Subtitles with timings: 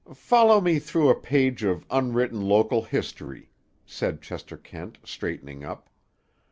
[0.15, 3.51] "Follow me through a page of unwritten local history,"
[3.85, 5.91] said Chester Kent, straightening up.